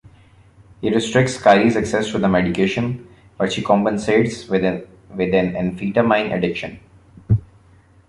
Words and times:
He 0.81 0.89
restricts 0.91 1.37
Kylie's 1.37 1.75
access 1.75 2.09
to 2.09 2.17
the 2.17 2.27
medication 2.27 3.07
but 3.37 3.53
she 3.53 3.61
compensates 3.61 4.47
with 4.47 4.65
an 4.65 4.87
anphetamine 5.13 6.35
addiction. 6.35 6.79